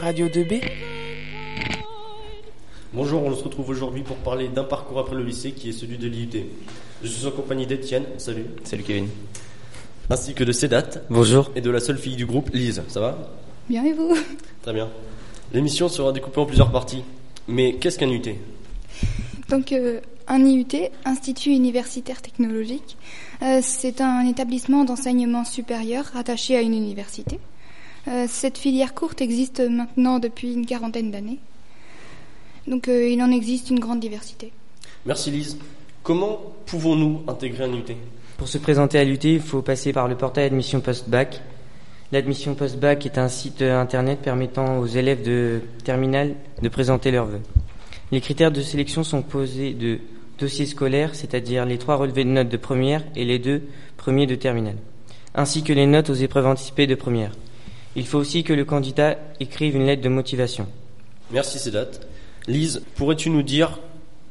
Radio 0.00 0.26
2B. 0.28 0.60
Bonjour, 2.92 3.22
on 3.22 3.34
se 3.36 3.42
retrouve 3.44 3.68
aujourd'hui 3.70 4.02
pour 4.02 4.16
parler 4.16 4.48
d'un 4.48 4.64
parcours 4.64 4.98
après 4.98 5.14
le 5.14 5.22
lycée 5.24 5.52
qui 5.52 5.68
est 5.68 5.72
celui 5.72 5.98
de 5.98 6.08
l'IUT. 6.08 6.46
Je 7.02 7.08
suis 7.08 7.26
en 7.26 7.30
compagnie 7.30 7.66
d'Etienne, 7.66 8.04
salut, 8.18 8.46
Salut 8.64 8.82
Kevin. 8.82 9.08
ainsi 10.08 10.34
que 10.34 10.42
de 10.44 10.52
Sedat 10.52 10.88
Bonjour. 11.08 11.50
et 11.54 11.60
de 11.60 11.70
la 11.70 11.80
seule 11.80 11.98
fille 11.98 12.16
du 12.16 12.26
groupe, 12.26 12.50
Lise. 12.52 12.82
Ça 12.88 13.00
va? 13.00 13.18
Bien 13.68 13.84
et 13.84 13.92
vous? 13.92 14.16
Très 14.62 14.72
bien. 14.72 14.88
L'émission 15.52 15.88
sera 15.88 16.12
découpée 16.12 16.40
en 16.40 16.46
plusieurs 16.46 16.70
parties. 16.72 17.02
Mais 17.46 17.74
qu'est-ce 17.74 17.98
qu'un 17.98 18.10
UT 18.10 18.22
Donc 19.48 19.72
euh, 19.72 20.00
un 20.28 20.44
IUT, 20.44 20.66
Institut 21.04 21.50
universitaire 21.50 22.22
technologique, 22.22 22.96
euh, 23.42 23.60
c'est 23.62 24.00
un 24.00 24.26
établissement 24.26 24.84
d'enseignement 24.84 25.44
supérieur 25.44 26.04
rattaché 26.14 26.56
à 26.56 26.60
une 26.62 26.74
université. 26.74 27.38
Euh, 28.08 28.26
cette 28.28 28.58
filière 28.58 28.94
courte 28.94 29.20
existe 29.20 29.60
maintenant 29.60 30.18
depuis 30.18 30.52
une 30.52 30.66
quarantaine 30.66 31.10
d'années. 31.10 31.38
Donc 32.66 32.88
euh, 32.88 33.08
il 33.08 33.22
en 33.22 33.30
existe 33.30 33.70
une 33.70 33.80
grande 33.80 34.00
diversité. 34.00 34.52
Merci 35.06 35.30
Lise. 35.30 35.58
Comment 36.02 36.40
pouvons-nous 36.66 37.22
intégrer 37.28 37.64
un 37.64 37.72
UT 37.72 37.84
Pour 38.38 38.48
se 38.48 38.58
présenter 38.58 38.98
à 38.98 39.04
l'UT, 39.04 39.18
il 39.22 39.40
faut 39.40 39.60
passer 39.60 39.92
par 39.92 40.08
le 40.08 40.16
portail 40.16 40.44
admission 40.44 40.80
post-bac. 40.80 41.42
L'admission 42.12 42.54
post-bac 42.54 43.04
est 43.06 43.18
un 43.18 43.28
site 43.28 43.62
internet 43.62 44.20
permettant 44.20 44.78
aux 44.78 44.86
élèves 44.86 45.22
de 45.22 45.60
terminale 45.84 46.34
de 46.60 46.68
présenter 46.68 47.10
leurs 47.10 47.26
vœux. 47.26 47.42
Les 48.12 48.20
critères 48.20 48.50
de 48.50 48.62
sélection 48.62 49.04
sont 49.04 49.22
posés 49.22 49.74
de 49.74 50.00
dossiers 50.38 50.66
scolaires, 50.66 51.14
c'est-à-dire 51.14 51.66
les 51.66 51.78
trois 51.78 51.96
relevés 51.96 52.24
de 52.24 52.30
notes 52.30 52.48
de 52.48 52.56
première 52.56 53.04
et 53.14 53.24
les 53.24 53.38
deux 53.38 53.62
premiers 53.96 54.26
de 54.26 54.34
terminale, 54.34 54.78
ainsi 55.34 55.62
que 55.62 55.72
les 55.72 55.86
notes 55.86 56.10
aux 56.10 56.14
épreuves 56.14 56.46
anticipées 56.46 56.86
de 56.86 56.94
première. 56.94 57.32
Il 57.96 58.06
faut 58.06 58.18
aussi 58.18 58.44
que 58.44 58.52
le 58.52 58.64
candidat 58.64 59.18
écrive 59.40 59.76
une 59.76 59.86
lettre 59.86 60.02
de 60.02 60.08
motivation. 60.08 60.66
Merci 61.30 61.58
Sedat. 61.58 61.90
Lise, 62.46 62.82
pourrais-tu 62.94 63.30
nous 63.30 63.42
dire 63.42 63.78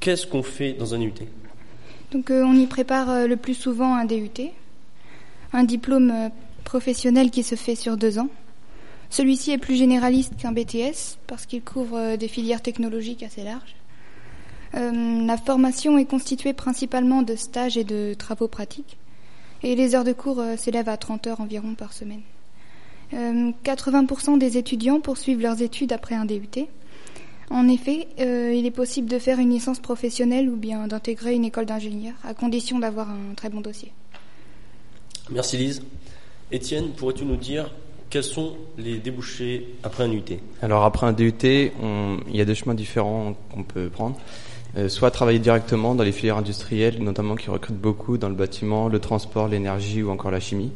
qu'est-ce 0.00 0.26
qu'on 0.26 0.42
fait 0.42 0.72
dans 0.72 0.94
un 0.94 1.00
UT 1.00 1.14
Donc 2.12 2.30
euh, 2.30 2.42
on 2.44 2.54
y 2.54 2.66
prépare 2.66 3.10
euh, 3.10 3.26
le 3.26 3.36
plus 3.36 3.54
souvent 3.54 3.94
un 3.94 4.04
DUT, 4.04 4.50
un 5.52 5.64
diplôme 5.64 6.10
euh, 6.10 6.28
professionnel 6.64 7.30
qui 7.30 7.42
se 7.42 7.54
fait 7.54 7.74
sur 7.74 7.96
deux 7.96 8.18
ans. 8.18 8.28
Celui-ci 9.10 9.52
est 9.52 9.58
plus 9.58 9.76
généraliste 9.76 10.36
qu'un 10.36 10.52
BTS 10.52 11.18
parce 11.26 11.46
qu'il 11.46 11.62
couvre 11.62 11.96
euh, 11.96 12.16
des 12.16 12.28
filières 12.28 12.62
technologiques 12.62 13.22
assez 13.22 13.42
larges. 13.42 13.74
Euh, 14.74 15.26
la 15.26 15.38
formation 15.38 15.96
est 15.96 16.04
constituée 16.04 16.52
principalement 16.52 17.22
de 17.22 17.34
stages 17.34 17.78
et 17.78 17.84
de 17.84 18.12
travaux 18.12 18.48
pratiques 18.48 18.98
et 19.62 19.74
les 19.74 19.94
heures 19.94 20.04
de 20.04 20.12
cours 20.12 20.40
euh, 20.40 20.56
s'élèvent 20.56 20.90
à 20.90 20.98
30 20.98 21.26
heures 21.26 21.40
environ 21.40 21.74
par 21.74 21.94
semaine. 21.94 22.20
Euh, 23.14 23.50
80% 23.64 24.38
des 24.38 24.58
étudiants 24.58 25.00
poursuivent 25.00 25.40
leurs 25.40 25.62
études 25.62 25.92
après 25.92 26.14
un 26.14 26.24
DUT. 26.24 26.66
En 27.50 27.66
effet, 27.68 28.06
euh, 28.20 28.52
il 28.54 28.66
est 28.66 28.70
possible 28.70 29.08
de 29.08 29.18
faire 29.18 29.38
une 29.38 29.50
licence 29.50 29.78
professionnelle 29.80 30.50
ou 30.50 30.56
bien 30.56 30.86
d'intégrer 30.86 31.34
une 31.34 31.44
école 31.46 31.64
d'ingénieur, 31.64 32.12
à 32.22 32.34
condition 32.34 32.78
d'avoir 32.78 33.08
un 33.10 33.34
très 33.34 33.48
bon 33.48 33.62
dossier. 33.62 33.90
Merci 35.30 35.56
Lise. 35.56 35.82
Étienne, 36.52 36.90
pourrais-tu 36.90 37.24
nous 37.24 37.36
dire 37.36 37.70
quels 38.10 38.24
sont 38.24 38.54
les 38.78 38.98
débouchés 38.98 39.68
après 39.82 40.04
un 40.04 40.12
UT 40.12 40.22
Alors 40.62 40.84
après 40.84 41.06
un 41.06 41.12
DUT, 41.12 41.72
on- 41.82 42.18
il 42.28 42.36
y 42.36 42.40
a 42.40 42.44
deux 42.44 42.54
chemins 42.54 42.74
différents 42.74 43.34
qu'on 43.54 43.62
peut 43.64 43.88
prendre. 43.88 44.16
Euh, 44.76 44.88
soit 44.90 45.10
travailler 45.10 45.38
directement 45.38 45.94
dans 45.94 46.04
les 46.04 46.12
filières 46.12 46.36
industrielles, 46.36 47.02
notamment 47.02 47.36
qui 47.36 47.48
recrutent 47.48 47.76
beaucoup 47.80 48.18
dans 48.18 48.28
le 48.28 48.34
bâtiment, 48.34 48.88
le 48.88 48.98
transport, 48.98 49.48
l'énergie 49.48 50.02
ou 50.02 50.10
encore 50.10 50.30
la 50.30 50.40
chimie. 50.40 50.70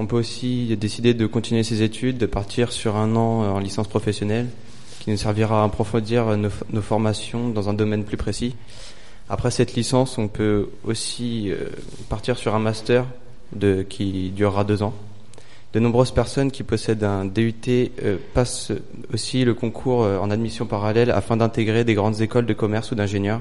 On 0.00 0.06
peut 0.06 0.16
aussi 0.16 0.76
décider 0.76 1.12
de 1.12 1.26
continuer 1.26 1.64
ses 1.64 1.82
études, 1.82 2.18
de 2.18 2.26
partir 2.26 2.70
sur 2.70 2.94
un 2.94 3.16
an 3.16 3.42
euh, 3.42 3.48
en 3.48 3.58
licence 3.58 3.88
professionnelle, 3.88 4.46
qui 5.00 5.10
nous 5.10 5.16
servira 5.16 5.62
à 5.62 5.66
approfondir 5.66 6.28
euh, 6.28 6.36
nos, 6.36 6.82
formations 6.82 7.48
dans 7.48 7.68
un 7.68 7.74
domaine 7.74 8.04
plus 8.04 8.16
précis. 8.16 8.54
Après 9.28 9.50
cette 9.50 9.74
licence, 9.74 10.16
on 10.16 10.28
peut 10.28 10.68
aussi 10.84 11.50
euh, 11.50 11.70
partir 12.08 12.38
sur 12.38 12.54
un 12.54 12.60
master 12.60 13.06
qui 13.88 14.30
durera 14.36 14.62
deux 14.62 14.84
ans. 14.84 14.94
De 15.72 15.80
nombreuses 15.80 16.12
personnes 16.12 16.52
qui 16.52 16.62
possèdent 16.62 17.02
un 17.02 17.24
DUT 17.24 17.90
passent 18.34 18.72
aussi 19.12 19.42
le 19.44 19.54
concours 19.54 20.00
en 20.00 20.30
admission 20.30 20.66
parallèle 20.66 21.10
afin 21.10 21.38
d'intégrer 21.38 21.84
des 21.84 21.94
grandes 21.94 22.20
écoles 22.20 22.44
de 22.44 22.52
commerce 22.52 22.92
ou 22.92 22.94
d'ingénieurs. 22.94 23.40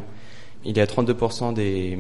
Il 0.64 0.78
y 0.78 0.80
a 0.80 0.86
32% 0.86 1.54
des, 1.54 2.00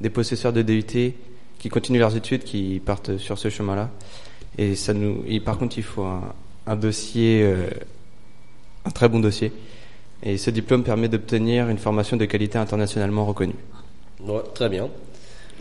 des 0.00 0.10
possesseurs 0.10 0.52
de 0.52 0.62
DUT 0.62 1.14
qui 1.58 1.68
continuent 1.68 1.98
leurs 1.98 2.16
études 2.16 2.44
qui 2.44 2.80
partent 2.84 3.16
sur 3.16 3.38
ce 3.38 3.48
chemin-là. 3.48 3.90
Et 4.58 4.74
ça 4.74 4.94
nous, 4.94 5.24
et 5.26 5.40
par 5.40 5.58
contre, 5.58 5.78
il 5.78 5.84
faut 5.84 6.06
un, 6.66 6.76
dossier, 6.76 7.42
euh, 7.42 7.68
un 8.84 8.90
très 8.90 9.08
bon 9.08 9.20
dossier. 9.20 9.52
Et 10.22 10.38
ce 10.38 10.50
diplôme 10.50 10.84
permet 10.84 11.08
d'obtenir 11.08 11.68
une 11.68 11.78
formation 11.78 12.16
de 12.16 12.24
qualité 12.24 12.58
internationalement 12.58 13.26
reconnue. 13.26 13.56
Très 14.54 14.68
bien. 14.68 14.88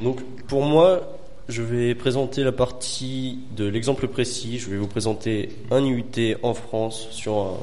Donc 0.02 0.22
pour 0.48 0.64
moi, 0.64 1.02
je 1.50 1.62
vais 1.62 1.96
présenter 1.96 2.44
la 2.44 2.52
partie 2.52 3.40
de 3.56 3.66
l'exemple 3.66 4.08
précis. 4.08 4.60
Je 4.60 4.70
vais 4.70 4.78
vous 4.78 4.88
présenter 4.88 5.50
un 5.72 5.84
UT 5.86 6.38
en 6.44 6.54
France 6.54 7.08
sur 7.12 7.38
un 7.38 7.58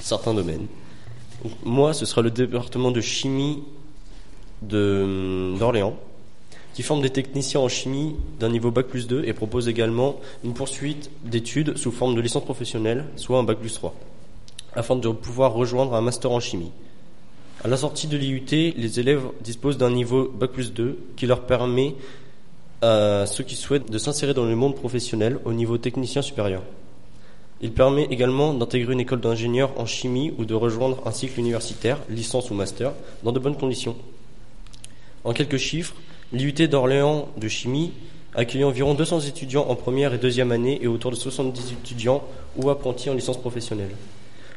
certain 0.00 0.34
domaine. 0.34 0.66
Moi, 1.64 1.94
ce 1.94 2.04
sera 2.04 2.22
le 2.22 2.30
département 2.30 2.90
de 2.90 3.00
chimie 3.00 3.62
d'Orléans, 4.62 5.96
qui 6.74 6.82
forme 6.82 7.02
des 7.02 7.10
techniciens 7.10 7.60
en 7.60 7.68
chimie 7.68 8.16
d'un 8.38 8.48
niveau 8.48 8.70
Bac 8.70 8.86
plus 8.86 9.06
2 9.06 9.24
et 9.24 9.32
propose 9.32 9.68
également 9.68 10.20
une 10.44 10.54
poursuite 10.54 11.10
d'études 11.24 11.76
sous 11.76 11.90
forme 11.90 12.14
de 12.14 12.20
licence 12.20 12.44
professionnelle, 12.44 13.06
soit 13.16 13.38
un 13.38 13.42
Bac 13.42 13.58
plus 13.58 13.74
3, 13.74 13.94
afin 14.74 14.96
de 14.96 15.08
pouvoir 15.08 15.52
rejoindre 15.52 15.94
un 15.94 16.00
master 16.00 16.30
en 16.30 16.40
chimie. 16.40 16.70
À 17.62 17.68
la 17.68 17.76
sortie 17.76 18.06
de 18.06 18.16
l'IUT, 18.16 18.46
les 18.50 19.00
élèves 19.00 19.24
disposent 19.42 19.76
d'un 19.76 19.90
niveau 19.90 20.28
Bac 20.28 20.50
plus 20.50 20.72
2 20.72 20.98
qui 21.16 21.26
leur 21.26 21.42
permet 21.42 21.94
à 22.82 23.26
ceux 23.26 23.44
qui 23.44 23.56
souhaitent 23.56 23.90
de 23.90 23.98
s'insérer 23.98 24.32
dans 24.32 24.46
le 24.46 24.56
monde 24.56 24.74
professionnel 24.74 25.38
au 25.44 25.52
niveau 25.52 25.76
technicien 25.76 26.22
supérieur. 26.22 26.62
Il 27.60 27.72
permet 27.72 28.04
également 28.04 28.54
d'intégrer 28.54 28.94
une 28.94 29.00
école 29.00 29.20
d'ingénieur 29.20 29.78
en 29.78 29.84
chimie 29.84 30.32
ou 30.38 30.46
de 30.46 30.54
rejoindre 30.54 31.02
un 31.06 31.10
cycle 31.10 31.38
universitaire, 31.38 31.98
licence 32.08 32.50
ou 32.50 32.54
master, 32.54 32.92
dans 33.22 33.32
de 33.32 33.38
bonnes 33.38 33.56
conditions. 33.56 33.96
En 35.24 35.34
quelques 35.34 35.58
chiffres, 35.58 35.94
l'IUT 36.32 36.68
d'Orléans 36.68 37.28
de 37.36 37.48
chimie 37.48 37.92
accueille 38.34 38.64
environ 38.64 38.94
200 38.94 39.20
étudiants 39.20 39.66
en 39.68 39.74
première 39.74 40.14
et 40.14 40.18
deuxième 40.18 40.52
année 40.52 40.78
et 40.82 40.86
autour 40.86 41.10
de 41.10 41.16
70 41.16 41.72
étudiants 41.72 42.22
ou 42.56 42.70
apprentis 42.70 43.10
en 43.10 43.14
licence 43.14 43.38
professionnelle. 43.38 43.90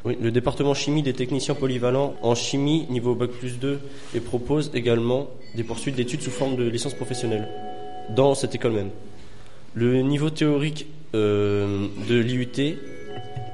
Le 0.04 0.30
département 0.30 0.74
chimie 0.74 1.02
des 1.02 1.14
techniciens 1.14 1.54
polyvalents 1.54 2.14
en 2.22 2.34
chimie 2.34 2.86
niveau 2.90 3.14
Bac 3.14 3.30
plus 3.30 3.58
2 3.58 3.80
et 4.14 4.20
propose 4.20 4.70
également 4.74 5.28
des 5.54 5.64
poursuites 5.64 5.96
d'études 5.96 6.20
sous 6.20 6.30
forme 6.30 6.56
de 6.56 6.68
licence 6.68 6.94
professionnelle 6.94 7.48
dans 8.14 8.34
cette 8.34 8.54
école 8.54 8.72
même. 8.72 8.90
Le 9.72 10.02
niveau 10.02 10.28
théorique 10.28 10.86
euh, 11.14 11.86
de 12.08 12.16
l'IUT 12.16 12.76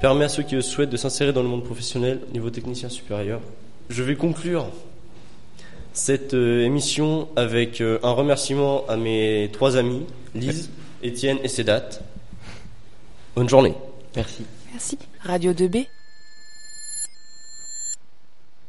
permet 0.00 0.24
à 0.24 0.28
ceux 0.28 0.42
qui 0.42 0.60
souhaitent 0.60 0.90
de 0.90 0.96
s'insérer 0.96 1.32
dans 1.32 1.42
le 1.42 1.48
monde 1.48 1.62
professionnel 1.62 2.20
niveau 2.34 2.50
technicien 2.50 2.88
supérieur. 2.88 3.40
Je 3.88 4.02
vais 4.02 4.16
conclure 4.16 4.66
cette 5.92 6.34
euh, 6.34 6.64
émission 6.64 7.28
avec 7.36 7.80
euh, 7.80 7.98
un 8.02 8.12
remerciement 8.12 8.84
à 8.88 8.96
mes 8.96 9.50
trois 9.52 9.76
amis, 9.76 10.06
Lise, 10.34 10.70
Étienne 11.02 11.38
et 11.42 11.48
Sedat. 11.48 11.88
Bonne 13.34 13.48
journée. 13.48 13.74
Merci. 14.16 14.44
Merci. 14.72 14.98
Radio 15.22 15.52
2B. 15.52 15.86